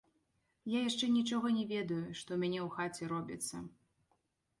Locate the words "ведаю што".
1.73-2.29